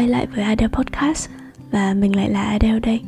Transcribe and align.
quay 0.00 0.08
lại 0.08 0.26
với 0.34 0.44
Adele 0.44 0.68
Podcast 0.72 1.28
Và 1.70 1.94
mình 1.94 2.16
lại 2.16 2.30
là 2.30 2.42
Adele 2.42 2.80
đây. 2.80 3.00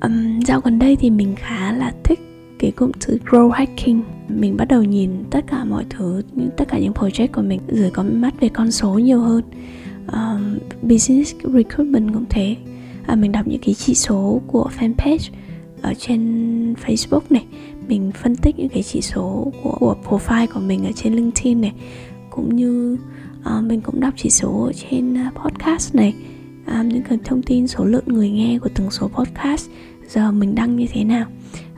Um, 0.00 0.40
Dạo 0.40 0.60
gần 0.60 0.78
đây 0.78 0.96
thì 0.96 1.10
mình 1.10 1.34
khá 1.36 1.72
là 1.72 1.92
thích 2.04 2.20
cái 2.58 2.70
cụm 2.70 2.90
từ 3.06 3.18
grow 3.26 3.50
hacking 3.50 4.00
Mình 4.28 4.56
bắt 4.56 4.68
đầu 4.68 4.82
nhìn 4.82 5.10
tất 5.30 5.44
cả 5.46 5.64
mọi 5.64 5.84
thứ, 5.90 6.22
những 6.34 6.48
tất 6.56 6.68
cả 6.68 6.78
những 6.78 6.92
project 6.92 7.28
của 7.32 7.42
mình 7.42 7.60
dưới 7.68 7.90
có 7.90 8.02
mắt 8.02 8.40
về 8.40 8.48
con 8.48 8.70
số 8.70 8.98
nhiều 8.98 9.20
hơn. 9.20 9.42
Um, 10.12 10.58
Business 10.82 11.34
recruitment 11.42 12.14
cũng 12.14 12.24
thế. 12.30 12.56
À, 13.06 13.14
Mình 13.14 13.32
đọc 13.32 13.46
những 13.46 13.60
cái 13.64 13.74
chỉ 13.74 13.94
số 13.94 14.40
của 14.46 14.70
fanpage 14.78 15.30
ở 15.82 15.94
trên 15.98 16.74
Facebook 16.86 17.20
này. 17.30 17.44
Mình 17.88 18.12
phân 18.22 18.36
tích 18.36 18.58
những 18.58 18.68
cái 18.68 18.82
chỉ 18.82 19.00
số 19.00 19.52
của, 19.62 19.76
của 19.80 19.96
profile 20.04 20.46
của 20.54 20.60
mình 20.60 20.86
ở 20.86 20.90
trên 20.96 21.14
LinkedIn 21.14 21.60
này. 21.60 21.72
Cũng 22.30 22.56
như 22.56 22.98
à, 23.44 23.60
mình 23.60 23.80
cũng 23.80 24.00
đọc 24.00 24.14
chỉ 24.16 24.30
số 24.30 24.72
trên 24.74 25.14
ờ, 25.14 25.40
podcast 25.40 25.94
này. 25.94 26.14
À, 26.66 26.82
những 26.82 27.02
cái 27.02 27.18
thông 27.24 27.42
tin 27.42 27.66
số 27.66 27.84
lượng 27.84 28.04
người 28.06 28.30
nghe 28.30 28.58
của 28.58 28.68
từng 28.74 28.90
số 28.90 29.08
podcast 29.08 29.70
giờ 30.08 30.32
mình 30.32 30.54
đăng 30.54 30.76
như 30.76 30.86
thế 30.92 31.04
nào. 31.04 31.26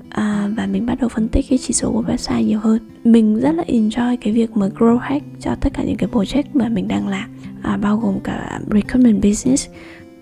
À, 0.08 0.48
và 0.56 0.66
mình 0.66 0.86
bắt 0.86 1.00
đầu 1.00 1.08
phân 1.08 1.28
tích 1.28 1.44
cái 1.48 1.58
chỉ 1.58 1.72
số 1.72 1.92
của 1.92 2.02
website 2.02 2.42
nhiều 2.42 2.58
hơn. 2.58 2.78
Mình 3.04 3.40
rất 3.40 3.52
là 3.52 3.64
enjoy 3.68 4.16
cái 4.20 4.32
việc 4.32 4.56
mà 4.56 4.68
grow 4.68 4.98
hack 4.98 5.24
cho 5.40 5.54
tất 5.54 5.72
cả 5.74 5.82
những 5.82 5.96
cái 5.96 6.08
project 6.12 6.44
mà 6.54 6.68
mình 6.68 6.88
đang 6.88 7.08
làm. 7.08 7.30
À, 7.62 7.76
bao 7.76 7.96
gồm 7.96 8.20
cả 8.20 8.60
recruitment 8.70 9.22
business 9.22 9.68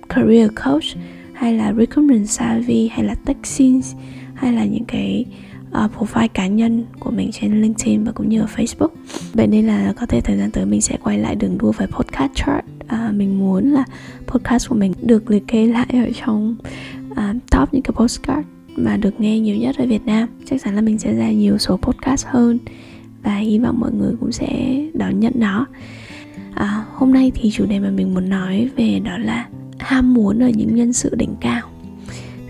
career 0.09 0.51
coach 0.65 0.85
hay 1.33 1.53
là 1.53 1.73
recruitment 1.73 2.29
savvy 2.29 2.89
hay 2.89 3.05
là 3.05 3.15
tech 3.15 3.37
scenes 3.47 3.95
hay 4.35 4.53
là 4.53 4.65
những 4.65 4.85
cái 4.85 5.25
uh, 5.85 5.91
profile 5.99 6.29
cá 6.29 6.47
nhân 6.47 6.85
của 7.01 7.11
mình 7.11 7.31
trên 7.33 7.63
LinkedIn 7.63 8.05
và 8.05 8.13
cũng 8.13 8.29
như 8.29 8.41
ở 8.41 8.47
Facebook. 8.57 8.89
Vậy 9.33 9.47
nên 9.47 9.67
là 9.67 9.93
có 10.01 10.07
thể 10.07 10.21
thời 10.21 10.39
gian 10.39 10.51
tới 10.51 10.67
mình 10.67 10.81
sẽ 10.81 10.97
quay 11.03 11.19
lại 11.19 11.35
đường 11.35 11.59
đua 11.59 11.73
về 11.73 11.87
podcast 11.87 12.33
chart. 12.35 12.65
Uh, 12.85 13.15
mình 13.15 13.39
muốn 13.39 13.71
là 13.71 13.85
podcast 14.27 14.69
của 14.69 14.75
mình 14.75 14.93
được 15.03 15.31
liệt 15.31 15.47
kê 15.47 15.67
lại 15.67 15.87
ở 15.93 16.11
trong 16.25 16.57
uh, 17.11 17.19
top 17.51 17.75
những 17.75 17.83
cái 17.83 17.93
postcard 17.93 18.49
mà 18.77 18.97
được 18.97 19.21
nghe 19.21 19.41
nhiều 19.41 19.57
nhất 19.57 19.77
ở 19.79 19.87
Việt 19.87 20.07
Nam. 20.07 20.29
Chắc 20.47 20.63
chắn 20.65 20.75
là 20.75 20.81
mình 20.81 20.99
sẽ 20.99 21.15
ra 21.15 21.33
nhiều 21.33 21.59
số 21.59 21.77
podcast 21.77 22.27
hơn 22.27 22.59
và 23.23 23.37
hy 23.37 23.59
vọng 23.59 23.81
mọi 23.81 23.93
người 23.93 24.13
cũng 24.21 24.33
sẽ 24.33 24.81
đón 24.95 25.21
nhận 25.21 25.33
nó. 25.37 25.67
À, 26.55 26.85
hôm 26.93 27.13
nay 27.13 27.33
thì 27.35 27.51
chủ 27.51 27.67
đề 27.67 27.79
mà 27.79 27.91
mình 27.91 28.15
muốn 28.15 28.29
nói 28.29 28.71
về 28.77 29.01
đó 29.05 29.19
là 29.19 29.49
ham 29.79 30.15
muốn 30.15 30.43
ở 30.43 30.49
những 30.49 30.75
nhân 30.75 30.93
sự 30.93 31.15
đỉnh 31.15 31.37
cao 31.41 31.69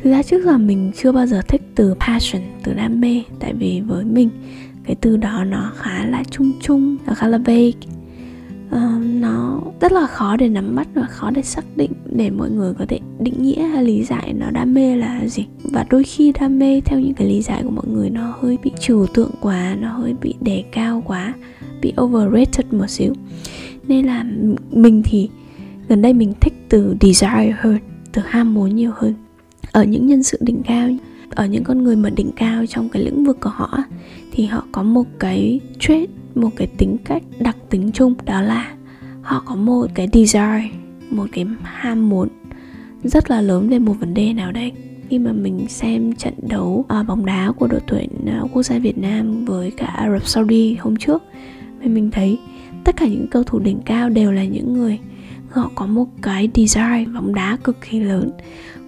thực 0.04 0.10
ra 0.10 0.22
trước 0.22 0.44
giờ 0.44 0.58
mình 0.58 0.92
chưa 0.96 1.12
bao 1.12 1.26
giờ 1.26 1.42
thích 1.48 1.62
từ 1.74 1.94
passion 1.94 2.42
từ 2.62 2.74
đam 2.74 3.00
mê. 3.00 3.22
Tại 3.40 3.54
vì 3.54 3.80
với 3.80 4.04
mình 4.04 4.30
cái 4.84 4.96
từ 5.00 5.16
đó 5.16 5.44
nó 5.44 5.72
khá 5.76 6.06
là 6.06 6.22
chung 6.30 6.52
chung 6.60 6.96
nó 7.06 7.14
khá 7.14 7.28
là 7.28 7.38
vague. 7.38 7.70
Uh, 8.66 9.04
nó 9.04 9.60
rất 9.80 9.92
là 9.92 10.06
khó 10.06 10.36
để 10.36 10.48
nắm 10.48 10.74
bắt 10.74 10.88
và 10.94 11.02
khó 11.02 11.30
để 11.30 11.42
xác 11.42 11.64
định 11.76 11.90
để 12.16 12.30
mọi 12.30 12.50
người 12.50 12.74
có 12.74 12.86
thể 12.88 12.98
định 13.20 13.42
nghĩa 13.42 13.62
hay 13.62 13.84
lý 13.84 14.04
giải 14.04 14.32
nó. 14.32 14.50
Đam 14.50 14.74
mê 14.74 14.96
là 14.96 15.26
gì? 15.26 15.46
Và 15.72 15.86
đôi 15.90 16.04
khi 16.04 16.32
đam 16.40 16.58
mê 16.58 16.80
theo 16.80 17.00
những 17.00 17.14
cái 17.14 17.28
lý 17.28 17.42
giải 17.42 17.62
của 17.62 17.70
mọi 17.70 17.86
người 17.88 18.10
nó 18.10 18.34
hơi 18.40 18.58
bị 18.64 18.70
trừu 18.80 19.06
tượng 19.06 19.30
quá 19.40 19.76
nó 19.80 19.88
hơi 19.88 20.14
bị 20.22 20.34
đề 20.40 20.64
cao 20.72 21.02
quá 21.06 21.34
bị 21.82 21.92
overrated 22.00 22.66
một 22.72 22.90
xíu. 22.90 23.12
Nên 23.88 24.06
là 24.06 24.24
mình 24.70 25.02
thì 25.04 25.28
gần 25.88 26.02
đây 26.02 26.12
mình 26.12 26.32
thích 26.40 26.54
từ 26.68 26.96
desire 27.00 27.56
hơn 27.58 27.78
từ 28.12 28.22
ham 28.26 28.54
muốn 28.54 28.76
nhiều 28.76 28.90
hơn 28.94 29.14
ở 29.72 29.84
những 29.84 30.06
nhân 30.06 30.22
sự 30.22 30.38
đỉnh 30.40 30.62
cao 30.62 30.88
ở 31.30 31.46
những 31.46 31.64
con 31.64 31.84
người 31.84 31.96
mà 31.96 32.10
đỉnh 32.10 32.30
cao 32.36 32.66
trong 32.66 32.88
cái 32.88 33.02
lĩnh 33.02 33.24
vực 33.24 33.40
của 33.40 33.50
họ 33.50 33.78
thì 34.32 34.46
họ 34.46 34.64
có 34.72 34.82
một 34.82 35.06
cái 35.18 35.60
trait 35.78 36.08
một 36.34 36.50
cái 36.56 36.66
tính 36.66 36.96
cách 37.04 37.22
đặc 37.38 37.56
tính 37.70 37.90
chung 37.92 38.14
đó 38.24 38.40
là 38.40 38.74
họ 39.22 39.42
có 39.46 39.54
một 39.54 39.86
cái 39.94 40.08
desire 40.12 40.62
một 41.10 41.26
cái 41.32 41.46
ham 41.62 42.08
muốn 42.08 42.28
rất 43.04 43.30
là 43.30 43.40
lớn 43.40 43.68
về 43.68 43.78
một 43.78 43.94
vấn 44.00 44.14
đề 44.14 44.32
nào 44.32 44.52
đấy. 44.52 44.72
khi 45.08 45.18
mà 45.18 45.32
mình 45.32 45.66
xem 45.68 46.12
trận 46.12 46.34
đấu 46.48 46.84
à, 46.88 47.02
bóng 47.02 47.26
đá 47.26 47.52
của 47.56 47.66
đội 47.66 47.80
tuyển 47.86 48.08
à, 48.26 48.42
quốc 48.52 48.62
gia 48.62 48.78
Việt 48.78 48.98
Nam 48.98 49.44
với 49.44 49.70
cả 49.70 49.86
Arab 49.86 50.22
Saudi 50.22 50.76
hôm 50.80 50.96
trước 50.96 51.22
thì 51.82 51.88
mình 51.88 52.10
thấy 52.10 52.38
tất 52.84 52.96
cả 52.96 53.06
những 53.06 53.26
cầu 53.30 53.42
thủ 53.42 53.58
đỉnh 53.58 53.78
cao 53.84 54.10
đều 54.10 54.32
là 54.32 54.44
những 54.44 54.72
người 54.74 54.98
họ 55.54 55.70
có 55.74 55.86
một 55.86 56.06
cái 56.22 56.48
desire 56.54 57.04
bóng 57.14 57.34
đá 57.34 57.56
cực 57.64 57.76
kỳ 57.90 58.00
lớn. 58.00 58.30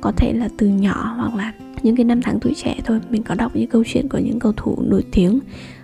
Có 0.00 0.12
thể 0.16 0.32
là 0.32 0.48
từ 0.56 0.66
nhỏ 0.66 1.14
hoặc 1.16 1.34
là 1.34 1.52
những 1.82 1.96
cái 1.96 2.04
năm 2.04 2.22
tháng 2.22 2.40
tuổi 2.40 2.54
trẻ 2.54 2.76
thôi 2.84 3.00
mình 3.10 3.22
có 3.22 3.34
đọc 3.34 3.56
những 3.56 3.70
câu 3.70 3.84
chuyện 3.86 4.08
của 4.08 4.18
những 4.18 4.38
cầu 4.38 4.52
thủ 4.56 4.78
nổi 4.82 5.04
tiếng 5.12 5.38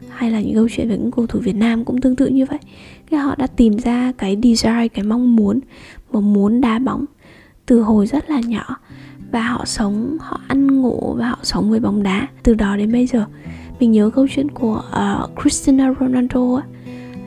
hay 0.08 0.30
là 0.30 0.40
những 0.40 0.54
câu 0.54 0.68
chuyện 0.68 0.88
về 0.88 0.98
những 0.98 1.10
cầu 1.10 1.26
thủ 1.26 1.38
Việt 1.38 1.56
Nam 1.56 1.84
cũng 1.84 2.00
tương 2.00 2.16
tự 2.16 2.26
như 2.26 2.46
vậy. 2.46 2.58
Cái 3.10 3.20
họ 3.20 3.34
đã 3.38 3.46
tìm 3.46 3.78
ra 3.78 4.12
cái 4.18 4.38
desire 4.42 4.88
cái 4.88 5.04
mong 5.04 5.36
muốn 5.36 5.60
mà 6.12 6.20
muốn 6.20 6.60
đá 6.60 6.78
bóng 6.78 7.04
từ 7.66 7.80
hồi 7.80 8.06
rất 8.06 8.30
là 8.30 8.40
nhỏ. 8.40 8.76
Và 9.32 9.42
họ 9.42 9.64
sống 9.64 10.16
họ 10.20 10.40
ăn 10.48 10.80
ngủ 10.80 11.14
và 11.18 11.28
họ 11.28 11.38
sống 11.42 11.70
với 11.70 11.80
bóng 11.80 12.02
đá 12.02 12.28
từ 12.42 12.54
đó 12.54 12.76
đến 12.76 12.92
bây 12.92 13.06
giờ. 13.06 13.24
Mình 13.80 13.92
nhớ 13.92 14.10
câu 14.14 14.26
chuyện 14.34 14.50
của 14.50 14.82
uh, 14.88 15.40
Cristiano 15.42 15.94
Ronaldo 16.00 16.54
ấy 16.54 16.62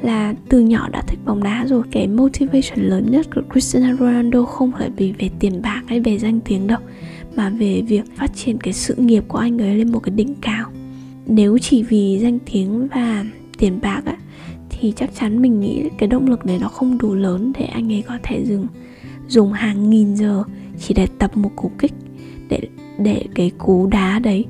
là 0.02 0.34
từ 0.50 0.60
nhỏ 0.60 0.90
đã 0.90 1.02
thích 1.08 1.20
bóng 1.26 1.44
đá 1.44 1.66
rồi. 1.68 1.84
Cái 1.92 2.08
motivation 2.08 2.80
lớn 2.80 3.12
nhất 3.12 3.28
của 3.36 3.42
Cristiano 3.52 3.96
Ronaldo 3.96 4.44
không 4.44 4.72
phải 4.72 4.90
vì 4.98 5.14
về 5.20 5.30
tiền 5.40 5.62
bạc 5.62 5.82
hay 5.88 6.00
về 6.00 6.18
danh 6.18 6.40
tiếng 6.40 6.68
đâu, 6.68 6.80
mà 7.36 7.50
về 7.50 7.82
việc 7.82 8.04
phát 8.16 8.36
triển 8.36 8.58
cái 8.58 8.74
sự 8.74 8.96
nghiệp 8.98 9.24
của 9.28 9.38
anh 9.38 9.62
ấy 9.62 9.76
lên 9.76 9.92
một 9.92 10.00
cái 10.00 10.16
đỉnh 10.16 10.36
cao. 10.42 10.72
Nếu 11.28 11.58
chỉ 11.58 11.84
vì 11.84 12.20
danh 12.22 12.40
tiếng 12.52 12.88
và 12.88 13.26
tiền 13.58 13.80
bạc 13.82 14.02
á, 14.06 14.18
thì 14.70 14.94
chắc 14.96 15.16
chắn 15.20 15.42
mình 15.42 15.60
nghĩ 15.60 15.84
cái 15.98 16.08
động 16.08 16.28
lực 16.30 16.46
đấy 16.46 16.58
nó 16.62 16.68
không 16.68 16.98
đủ 16.98 17.14
lớn 17.14 17.54
để 17.60 17.66
anh 17.66 17.94
ấy 17.94 18.04
có 18.08 18.18
thể 18.24 18.46
dừng, 18.46 18.68
dùng 19.28 19.54
hàng 19.54 19.90
nghìn 19.90 20.16
giờ 20.16 20.44
chỉ 20.80 20.94
để 20.94 21.08
tập 21.20 21.38
một 21.38 21.52
cú 21.56 21.72
kích, 21.80 21.94
để 22.50 22.60
để 23.00 23.24
cái 23.36 23.52
cú 23.58 23.88
đá 23.88 24.20
đấy 24.20 24.46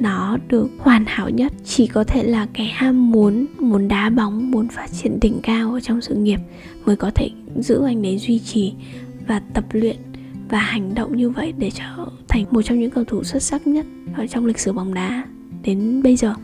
nó 0.00 0.38
được 0.48 0.68
hoàn 0.78 1.04
hảo 1.06 1.30
nhất. 1.30 1.52
Chỉ 1.64 1.86
có 1.86 2.04
thể 2.04 2.22
là 2.22 2.46
cái 2.52 2.66
ham 2.66 3.10
muốn 3.10 3.46
muốn 3.58 3.88
đá 3.88 4.10
bóng, 4.10 4.50
muốn 4.50 4.68
phát 4.68 4.92
triển 4.92 5.20
đỉnh 5.20 5.40
cao 5.42 5.72
ở 5.72 5.80
trong 5.80 6.00
sự 6.00 6.14
nghiệp 6.14 6.40
mới 6.84 6.96
có 6.96 7.10
thể 7.14 7.30
giữ 7.56 7.84
anh 7.84 8.06
ấy 8.06 8.18
duy 8.18 8.38
trì 8.38 8.72
và 9.26 9.42
tập 9.54 9.64
luyện 9.72 9.96
và 10.48 10.58
hành 10.58 10.94
động 10.94 11.16
như 11.16 11.30
vậy 11.30 11.52
để 11.58 11.70
trở 11.70 12.06
thành 12.28 12.44
một 12.50 12.62
trong 12.62 12.78
những 12.78 12.90
cầu 12.90 13.04
thủ 13.04 13.24
xuất 13.24 13.42
sắc 13.42 13.66
nhất 13.66 13.86
ở 14.16 14.26
trong 14.26 14.46
lịch 14.46 14.58
sử 14.58 14.72
bóng 14.72 14.94
đá 14.94 15.24
đến 15.62 16.02
bây 16.02 16.16
giờ 16.16 16.34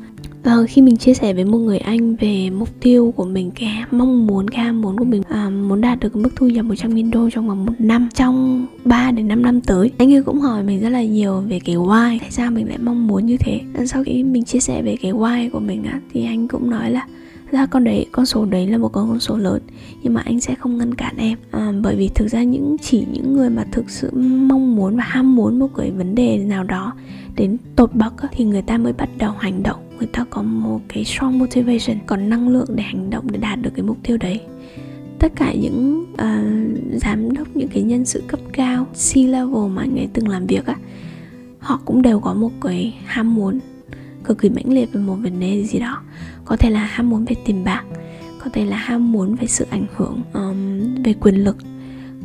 và 0.44 0.56
khi 0.69 0.82
mình 0.82 0.97
chia 0.97 1.15
sẻ 1.15 1.34
với 1.34 1.44
một 1.44 1.59
người 1.59 1.78
anh 1.78 2.16
về 2.16 2.50
mục 2.50 2.69
tiêu 2.81 3.12
của 3.16 3.25
mình 3.25 3.50
cái 3.50 3.84
mong 3.91 4.27
muốn 4.27 4.50
cái 4.50 4.65
ham 4.65 4.81
muốn 4.81 4.99
của 4.99 5.05
mình 5.05 5.22
à, 5.28 5.50
muốn 5.50 5.81
đạt 5.81 6.00
được 6.00 6.16
mức 6.16 6.31
thu 6.37 6.49
nhập 6.49 6.65
100 6.65 6.94
nghìn 6.94 7.10
đô 7.10 7.31
trong 7.31 7.49
vòng 7.49 7.66
một 7.66 7.72
năm 7.78 8.09
trong 8.15 8.66
3 8.84 9.10
đến 9.10 9.28
5 9.28 9.43
năm 9.43 9.60
tới 9.60 9.91
anh 9.99 10.15
ấy 10.15 10.22
cũng 10.22 10.41
hỏi 10.41 10.62
mình 10.62 10.81
rất 10.81 10.88
là 10.88 11.05
nhiều 11.05 11.41
về 11.41 11.60
cái 11.65 11.77
why 11.77 12.19
tại 12.21 12.31
sao 12.31 12.50
mình 12.50 12.69
lại 12.69 12.78
mong 12.78 13.06
muốn 13.06 13.27
như 13.27 13.37
thế. 13.41 13.60
Sau 13.87 14.05
khi 14.05 14.22
mình 14.22 14.44
chia 14.44 14.60
sẻ 14.60 14.82
về 14.82 14.97
cái 15.03 15.12
why 15.12 15.50
của 15.50 15.60
mình 15.60 15.84
á 15.84 16.00
thì 16.12 16.25
anh 16.25 16.49
cũng 16.49 16.71
nói 16.71 16.91
là 16.91 17.06
ra 17.50 17.66
con 17.66 17.84
đấy 17.84 18.06
con 18.12 18.26
số 18.26 18.44
đấy 18.44 18.66
là 18.66 18.78
một 18.78 18.88
con 18.88 19.21
số 19.21 19.37
lớn 19.37 19.62
nhưng 20.03 20.15
mà 20.15 20.22
anh 20.25 20.41
sẽ 20.41 20.55
không 20.55 20.78
ngăn 20.78 20.94
cản 20.94 21.16
em. 21.16 21.38
À, 21.50 21.72
bởi 21.82 21.97
vì 21.97 22.09
thực 22.09 22.28
ra 22.28 22.43
những 22.43 22.76
chỉ 22.82 23.06
những 23.12 23.32
người 23.32 23.50
mà 23.50 23.65
thực 23.72 23.91
sự 23.91 24.11
mong 24.49 24.76
muốn 24.76 24.97
và 24.97 25.05
ham 25.06 25.37
muốn 25.37 25.59
một 25.59 25.69
cái 25.76 25.91
vấn 25.91 26.15
đề 26.15 26.38
nào 26.38 26.65
đó 26.65 26.93
đến 27.37 27.56
tột 27.76 27.94
bậc 27.94 28.15
thì 28.32 28.44
người 28.44 28.62
ta 28.62 28.78
mới 28.78 28.93
bắt 28.93 29.09
đầu 29.19 29.32
hành 29.38 29.62
động 29.62 29.84
người 29.99 30.06
ta 30.06 30.25
có 30.31 30.43
một 30.43 30.81
cái 30.88 31.05
strong 31.05 31.38
motivation 31.38 31.99
còn 32.06 32.28
năng 32.28 32.49
lượng 32.49 32.69
để 32.75 32.82
hành 32.82 33.10
động 33.10 33.25
để 33.32 33.38
đạt 33.38 33.62
được 33.62 33.71
cái 33.75 33.82
mục 33.82 33.99
tiêu 34.03 34.16
đấy. 34.16 34.41
Tất 35.19 35.32
cả 35.37 35.53
những 35.53 36.06
uh, 36.12 37.00
giám 37.03 37.32
đốc 37.32 37.56
những 37.56 37.69
cái 37.69 37.82
nhân 37.82 38.05
sự 38.05 38.22
cấp 38.28 38.41
cao 38.53 38.84
C 38.84 39.16
level 39.16 39.69
mà 39.71 39.82
anh 39.82 39.99
ấy 39.99 40.08
từng 40.12 40.29
làm 40.29 40.46
việc 40.46 40.67
á 40.67 40.76
họ 41.58 41.81
cũng 41.85 42.02
đều 42.02 42.20
có 42.20 42.35
một 42.35 42.50
cái 42.61 42.94
ham 43.05 43.35
muốn 43.35 43.58
cực 44.25 44.38
kỳ 44.38 44.49
mãnh 44.49 44.73
liệt 44.73 44.93
về 44.93 45.00
một 45.00 45.14
vấn 45.14 45.41
đề 45.41 45.64
gì 45.64 45.79
đó. 45.79 46.02
Có 46.44 46.56
thể 46.56 46.70
là 46.70 46.85
ham 46.85 47.11
muốn 47.11 47.25
về 47.25 47.37
tiền 47.44 47.64
bạc 47.64 47.85
có 48.44 48.50
thể 48.52 48.64
là 48.64 48.76
ham 48.76 49.12
muốn 49.12 49.35
về 49.35 49.47
sự 49.47 49.67
ảnh 49.70 49.87
hưởng 49.97 50.20
um, 50.32 51.02
về 51.02 51.14
quyền 51.20 51.35
lực 51.35 51.56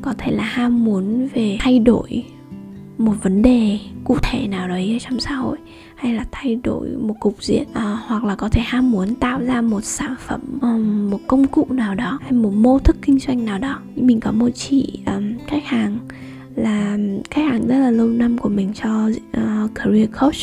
có 0.01 0.13
thể 0.17 0.31
là 0.31 0.43
ham 0.43 0.85
muốn 0.85 1.27
về 1.33 1.57
thay 1.59 1.79
đổi 1.79 2.23
một 2.97 3.13
vấn 3.23 3.41
đề 3.41 3.79
cụ 4.03 4.17
thể 4.21 4.47
nào 4.47 4.67
đấy 4.67 4.97
trong 5.01 5.19
xã 5.19 5.35
hội 5.35 5.57
hay 5.99 6.13
là 6.13 6.25
thay 6.31 6.55
đổi 6.63 6.89
một 6.89 7.15
cục 7.19 7.43
diện 7.43 7.67
à, 7.73 7.97
hoặc 8.07 8.23
là 8.23 8.35
có 8.35 8.49
thể 8.49 8.61
ham 8.61 8.91
muốn 8.91 9.15
tạo 9.15 9.41
ra 9.41 9.61
một 9.61 9.81
sản 9.83 10.15
phẩm 10.19 10.41
um, 10.61 11.09
một 11.09 11.19
công 11.27 11.47
cụ 11.47 11.67
nào 11.69 11.95
đó 11.95 12.19
hay 12.21 12.31
một 12.31 12.53
mô 12.53 12.79
thức 12.79 12.95
kinh 13.01 13.19
doanh 13.19 13.45
nào 13.45 13.59
đó. 13.59 13.79
Mình 13.95 14.19
có 14.19 14.31
một 14.31 14.49
chị 14.55 14.99
um, 15.05 15.33
khách 15.47 15.65
hàng 15.65 15.97
là 16.55 16.97
khách 17.29 17.41
hàng 17.41 17.67
rất 17.67 17.77
là 17.79 17.91
lâu 17.91 18.07
năm 18.07 18.37
của 18.37 18.49
mình 18.49 18.73
cho 18.73 19.07
uh, 19.07 19.75
career 19.75 20.09
coach. 20.19 20.35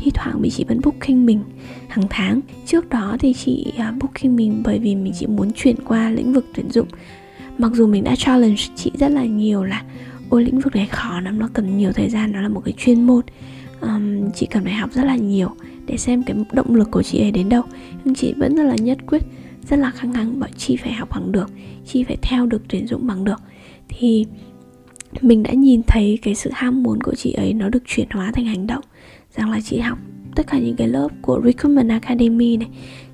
Thi 0.00 0.10
thoảng 0.14 0.42
bị 0.42 0.50
chị 0.50 0.64
vẫn 0.68 0.80
booking 0.84 1.26
mình 1.26 1.40
hàng 1.88 2.06
tháng. 2.10 2.40
Trước 2.66 2.88
đó 2.88 3.16
thì 3.20 3.34
chị 3.34 3.72
uh, 3.76 4.02
booking 4.02 4.36
mình 4.36 4.62
bởi 4.64 4.78
vì 4.78 4.94
mình 4.94 5.12
chỉ 5.18 5.26
muốn 5.26 5.50
chuyển 5.54 5.76
qua 5.84 6.10
lĩnh 6.10 6.32
vực 6.32 6.46
tuyển 6.54 6.70
dụng. 6.70 6.88
Mặc 7.58 7.72
dù 7.74 7.86
mình 7.86 8.04
đã 8.04 8.16
challenge 8.16 8.62
chị 8.76 8.90
rất 8.98 9.08
là 9.08 9.24
nhiều 9.24 9.64
là 9.64 9.82
ôi 10.28 10.44
lĩnh 10.44 10.60
vực 10.60 10.76
này 10.76 10.86
khó 10.86 11.20
lắm 11.20 11.38
nó 11.38 11.48
cần 11.52 11.78
nhiều 11.78 11.92
thời 11.92 12.10
gian 12.10 12.32
nó 12.32 12.40
là 12.40 12.48
một 12.48 12.60
cái 12.64 12.74
chuyên 12.76 13.06
môn 13.06 13.22
um, 13.82 14.30
chị 14.30 14.46
cần 14.46 14.64
phải 14.64 14.72
học 14.72 14.92
rất 14.92 15.04
là 15.04 15.16
nhiều 15.16 15.48
để 15.86 15.96
xem 15.96 16.22
cái 16.22 16.36
động 16.52 16.74
lực 16.74 16.90
của 16.90 17.02
chị 17.02 17.18
ấy 17.18 17.30
đến 17.30 17.48
đâu. 17.48 17.62
Nhưng 18.04 18.14
chị 18.14 18.34
vẫn 18.36 18.56
rất 18.56 18.64
là 18.64 18.76
nhất 18.76 18.98
quyết 19.06 19.22
rất 19.68 19.76
là 19.76 19.90
khăng 19.90 20.12
khăng 20.12 20.40
bảo 20.40 20.50
chị 20.56 20.76
phải 20.76 20.92
học 20.92 21.08
bằng 21.10 21.32
được 21.32 21.50
chị 21.86 22.04
phải 22.04 22.16
theo 22.22 22.46
được 22.46 22.62
tuyển 22.68 22.86
dụng 22.86 23.06
bằng 23.06 23.24
được. 23.24 23.40
Thì 23.88 24.26
mình 25.20 25.42
đã 25.42 25.52
nhìn 25.52 25.82
thấy 25.86 26.18
cái 26.22 26.34
sự 26.34 26.50
ham 26.52 26.82
muốn 26.82 27.00
của 27.00 27.14
chị 27.14 27.32
ấy 27.32 27.54
nó 27.54 27.68
được 27.68 27.82
chuyển 27.86 28.06
hóa 28.10 28.32
thành 28.34 28.44
hành 28.44 28.66
động. 28.66 28.84
Rằng 29.36 29.50
là 29.50 29.60
chị 29.64 29.78
học 29.78 29.98
tất 30.34 30.46
cả 30.46 30.58
những 30.58 30.76
cái 30.76 30.88
lớp 30.88 31.08
của 31.22 31.40
Recruitment 31.44 31.90
Academy 31.90 32.56
này 32.56 32.68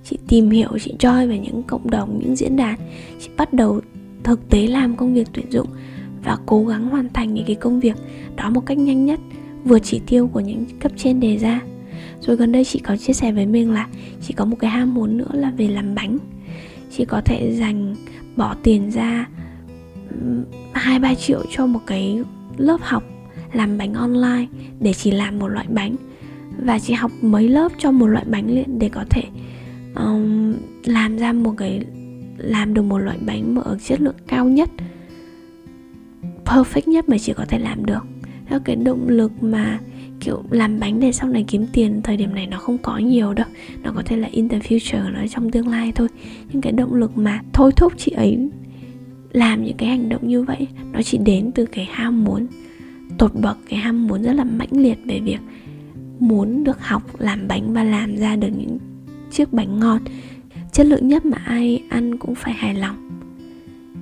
chị 0.05 0.19
tìm 0.29 0.51
hiểu 0.51 0.69
chị 0.81 0.95
join 0.99 1.29
vào 1.29 1.37
những 1.37 1.63
cộng 1.63 1.91
đồng 1.91 2.19
những 2.19 2.37
diễn 2.37 2.57
đàn 2.57 2.79
chị 3.21 3.29
bắt 3.37 3.53
đầu 3.53 3.81
thực 4.25 4.49
tế 4.51 4.67
làm 4.67 4.97
công 4.97 5.15
việc 5.15 5.29
tuyển 5.33 5.53
dụng 5.53 5.67
và 6.25 6.39
cố 6.47 6.65
gắng 6.65 6.89
hoàn 6.89 7.09
thành 7.13 7.35
những 7.35 7.45
cái 7.47 7.57
công 7.57 7.81
việc 7.81 7.97
đó 8.37 8.51
một 8.51 8.67
cách 8.67 8.79
nhanh 8.79 9.07
nhất 9.07 9.21
vượt 9.69 9.79
chỉ 9.79 10.01
tiêu 10.07 10.31
của 10.33 10.41
những 10.41 10.65
cấp 10.81 10.93
trên 10.97 11.21
đề 11.21 11.39
ra. 11.39 11.61
Rồi 12.21 12.37
gần 12.37 12.53
đây 12.53 12.65
chị 12.65 12.79
có 12.79 12.97
chia 12.97 13.13
sẻ 13.13 13.33
với 13.33 13.47
mình 13.47 13.73
là 13.73 13.87
chị 14.23 14.35
có 14.35 14.45
một 14.45 14.57
cái 14.59 14.71
ham 14.71 14.95
muốn 14.95 15.17
nữa 15.17 15.31
là 15.33 15.51
về 15.51 15.69
làm 15.69 15.95
bánh. 15.95 16.19
Chị 16.91 17.05
có 17.05 17.21
thể 17.25 17.55
dành 17.55 17.95
bỏ 18.37 18.57
tiền 18.63 18.91
ra 18.91 19.29
hai 20.73 20.99
ba 20.99 21.15
triệu 21.15 21.43
cho 21.51 21.67
một 21.67 21.81
cái 21.87 22.23
lớp 22.57 22.79
học 22.81 23.03
làm 23.53 23.79
bánh 23.79 23.95
online 23.95 24.47
để 24.81 24.93
chỉ 24.93 25.11
làm 25.11 25.39
một 25.39 25.49
loại 25.49 25.67
bánh. 25.69 25.97
Và 26.65 26.79
chị 26.79 26.95
học 26.95 27.11
mấy 27.23 27.49
lớp 27.49 27.73
cho 27.79 27.93
một 27.93 28.07
loại 28.07 28.25
bánh 28.29 28.55
liền 28.55 28.79
để 28.79 28.89
có 28.89 29.05
thể 29.11 29.23
um, 29.95 30.55
làm 30.85 31.19
ra 31.19 31.33
một 31.33 31.55
cái 31.57 31.85
làm 32.37 32.75
được 32.75 32.83
một 32.83 32.99
loại 32.99 33.19
bánh 33.27 33.55
mà 33.55 33.63
ở 33.63 33.79
chất 33.85 34.01
lượng 34.01 34.15
cao 34.27 34.49
nhất 34.49 34.71
perfect 36.45 36.83
nhất 36.87 37.09
mà 37.09 37.19
chị 37.19 37.33
có 37.37 37.45
thể 37.49 37.59
làm 37.59 37.87
được 37.87 38.03
theo 38.49 38.61
cái 38.61 38.77
động 38.77 39.09
lực 39.09 39.43
mà, 39.43 39.79
kiểu, 40.21 40.43
làm 40.51 40.81
bánh 40.81 41.01
để 41.01 41.13
sau 41.13 41.29
này 41.29 41.45
kiếm 41.49 41.67
tiền, 41.73 42.01
thời 42.03 42.17
điểm 42.17 42.35
này 42.35 42.47
nó 42.47 42.59
không 42.59 42.79
có 42.79 42.99
nhiều 42.99 43.35
đâu. 43.35 43.47
Nó 43.83 43.93
có 43.97 44.03
thể 44.07 44.17
là 44.17 44.29
in 44.33 44.49
the 44.49 44.59
future, 44.59 45.13
nó 45.13 45.27
trong 45.27 45.51
tương 45.51 45.69
lai 45.69 45.93
thôi. 45.95 46.09
Nhưng 46.53 46.63
cái 46.63 46.73
động 46.73 46.95
lực 46.95 47.19
mà 47.19 47.41
thôi 47.53 47.73
thúc 47.77 47.93
chị 47.97 48.11
ấy 48.11 48.49
làm 49.33 49.65
những 49.65 49.77
cái 49.77 49.89
hành 49.89 50.09
động 50.09 50.29
như 50.29 50.43
vậy, 50.43 50.67
nó 50.93 51.03
chỉ 51.03 51.19
đến 51.19 51.51
từ 51.55 51.67
cái 51.67 51.89
ham 51.93 52.25
muốn 52.25 52.47
tột 53.19 53.35
bậc, 53.35 53.59
cái 53.69 53.79
ham 53.79 54.07
muốn 54.07 54.23
rất 54.23 54.33
là 54.33 54.45
mãnh 54.45 54.73
liệt 54.73 54.99
về 55.05 55.21
việc 55.21 55.39
muốn 56.19 56.65
được 56.65 56.81
học 56.81 57.21
làm 57.21 57.49
bánh 57.49 57.73
và 57.73 57.85
làm 57.85 58.17
ra 58.17 58.37
được 58.37 58.49
những 58.59 58.79
chiếc 59.31 59.53
bánh 59.53 59.81
ngon. 59.81 60.01
Chất 60.73 60.87
lượng 60.87 61.09
nhất 61.09 61.25
mà 61.25 61.39
ai 61.45 61.83
ăn 61.89 62.19
cũng 62.19 62.35
phải 62.35 62.53
hài 62.53 62.75
lòng. 62.75 63.21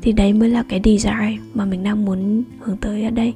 Thì 0.02 0.12
đấy 0.12 0.32
mới 0.32 0.48
là 0.48 0.62
cái 0.62 0.81
desire 0.84 1.37
mà 1.54 1.64
mình 1.64 1.82
đang 1.82 2.04
muốn 2.04 2.43
hướng 2.60 2.76
tới 2.76 3.04
ở 3.04 3.10
đây 3.10 3.34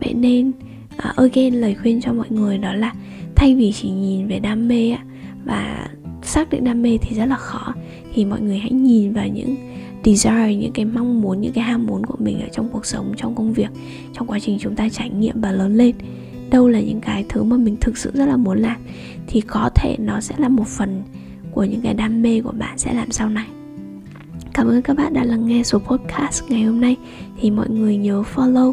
vậy 0.00 0.14
nên 0.14 0.48
uh, 0.94 1.16
again 1.16 1.54
lời 1.54 1.74
khuyên 1.82 2.00
cho 2.00 2.12
mọi 2.12 2.26
người 2.30 2.58
đó 2.58 2.74
là 2.74 2.94
thay 3.36 3.54
vì 3.54 3.72
chỉ 3.72 3.90
nhìn 3.90 4.26
về 4.26 4.38
đam 4.38 4.68
mê 4.68 4.90
á 4.90 5.04
và 5.44 5.88
xác 6.22 6.50
định 6.50 6.64
đam 6.64 6.82
mê 6.82 6.98
thì 7.02 7.16
rất 7.16 7.26
là 7.26 7.36
khó 7.36 7.74
thì 8.14 8.24
mọi 8.24 8.40
người 8.40 8.58
hãy 8.58 8.72
nhìn 8.72 9.12
vào 9.12 9.28
những 9.28 9.56
desire 10.04 10.54
những 10.54 10.72
cái 10.72 10.84
mong 10.84 11.20
muốn 11.20 11.40
những 11.40 11.52
cái 11.52 11.64
ham 11.64 11.86
muốn 11.86 12.06
của 12.06 12.16
mình 12.18 12.40
ở 12.40 12.48
trong 12.52 12.68
cuộc 12.72 12.86
sống 12.86 13.12
trong 13.16 13.34
công 13.34 13.52
việc 13.52 13.68
trong 14.12 14.26
quá 14.26 14.38
trình 14.38 14.58
chúng 14.60 14.76
ta 14.76 14.88
trải 14.88 15.10
nghiệm 15.10 15.40
và 15.40 15.52
lớn 15.52 15.76
lên. 15.76 15.94
Đâu 16.50 16.68
là 16.68 16.80
những 16.80 17.00
cái 17.00 17.24
thứ 17.28 17.42
mà 17.42 17.56
mình 17.56 17.76
thực 17.80 17.98
sự 17.98 18.10
rất 18.14 18.26
là 18.26 18.36
muốn 18.36 18.58
làm 18.58 18.76
thì 19.26 19.40
có 19.40 19.70
thể 19.74 19.96
nó 19.98 20.20
sẽ 20.20 20.34
là 20.38 20.48
một 20.48 20.66
phần 20.66 21.02
của 21.50 21.64
những 21.64 21.80
cái 21.80 21.94
đam 21.94 22.22
mê 22.22 22.40
của 22.40 22.52
bạn 22.52 22.78
sẽ 22.78 22.94
làm 22.94 23.10
sau 23.10 23.28
này. 23.28 23.46
Cảm 24.52 24.66
ơn 24.66 24.82
các 24.82 24.96
bạn 24.96 25.14
đã 25.14 25.24
lắng 25.24 25.46
nghe 25.46 25.62
số 25.62 25.78
podcast 25.78 26.44
ngày 26.48 26.62
hôm 26.62 26.80
nay. 26.80 26.96
Thì 27.40 27.50
mọi 27.50 27.68
người 27.70 27.96
nhớ 27.96 28.22
follow 28.34 28.72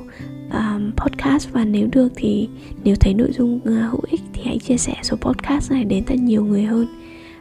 um, 0.53 0.91
podcast. 0.91 1.51
Và 1.51 1.65
nếu 1.65 1.87
được 1.91 2.09
thì 2.15 2.49
nếu 2.83 2.95
thấy 2.95 3.13
nội 3.13 3.31
dung 3.31 3.55
uh, 3.55 3.91
hữu 3.91 4.01
ích 4.11 4.21
thì 4.33 4.41
hãy 4.45 4.59
chia 4.59 4.77
sẻ 4.77 4.93
số 5.03 5.17
podcast 5.17 5.71
này 5.71 5.83
đến 5.83 6.03
thật 6.03 6.19
nhiều 6.19 6.45
người 6.45 6.63
hơn. 6.63 6.87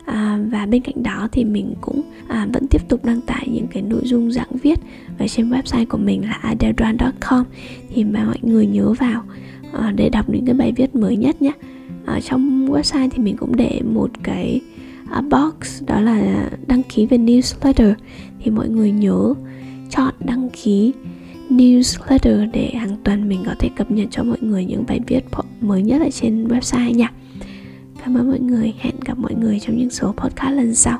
À, 0.07 0.39
và 0.51 0.67
bên 0.67 0.83
cạnh 0.83 1.03
đó 1.03 1.29
thì 1.33 1.45
mình 1.45 1.75
cũng 1.81 2.03
à, 2.29 2.47
vẫn 2.53 2.67
tiếp 2.67 2.89
tục 2.89 3.05
đăng 3.05 3.21
tải 3.21 3.49
những 3.53 3.67
cái 3.67 3.83
nội 3.83 4.01
dung 4.05 4.33
giảng 4.33 4.57
viết 4.63 4.79
ở 5.19 5.29
trên 5.29 5.51
website 5.51 5.87
của 5.87 5.99
mình 5.99 6.25
là 6.25 6.33
adeldran.com 6.33 7.45
thì 7.95 8.05
mà 8.05 8.25
mọi 8.25 8.39
người 8.43 8.67
nhớ 8.67 8.93
vào 8.93 9.23
à, 9.73 9.93
để 9.97 10.09
đọc 10.09 10.31
những 10.31 10.47
cái 10.47 10.55
bài 10.55 10.73
viết 10.77 10.95
mới 10.95 11.17
nhất 11.17 11.43
nhé. 11.43 11.53
Ở 12.07 12.21
trong 12.21 12.67
website 12.67 13.09
thì 13.13 13.23
mình 13.23 13.37
cũng 13.37 13.57
để 13.57 13.81
một 13.85 14.11
cái 14.23 14.61
à, 15.11 15.21
box 15.21 15.83
đó 15.87 16.01
là 16.01 16.51
đăng 16.67 16.83
ký 16.83 17.07
về 17.07 17.19
newsletter. 17.19 17.95
Thì 18.43 18.51
mọi 18.51 18.69
người 18.69 18.91
nhớ 18.91 19.35
chọn 19.91 20.15
đăng 20.21 20.49
ký 20.51 20.93
newsletter 21.51 22.51
để 22.53 22.71
hàng 22.75 22.97
tuần 23.05 23.29
mình 23.29 23.43
có 23.47 23.55
thể 23.59 23.69
cập 23.77 23.91
nhật 23.91 24.09
cho 24.11 24.23
mọi 24.23 24.39
người 24.41 24.65
những 24.65 24.85
bài 24.89 25.01
viết 25.07 25.25
mới 25.61 25.83
nhất 25.83 26.03
ở 26.03 26.11
trên 26.11 26.49
website 26.49 26.95
nha. 26.95 27.13
Cảm 28.05 28.17
ơn 28.17 28.29
mọi 28.29 28.41
người, 28.41 28.75
hẹn 28.79 28.95
gặp 29.05 29.19
mọi 29.19 29.35
người 29.35 29.61
trong 29.61 29.77
những 29.77 29.91
số 29.91 30.15
podcast 30.17 30.53
lần 30.57 30.75
sau. 30.75 30.99